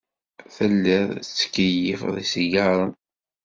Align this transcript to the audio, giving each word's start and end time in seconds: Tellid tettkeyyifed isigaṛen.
Tellid 0.55 1.05
tettkeyyifed 1.25 2.15
isigaṛen. 2.23 2.91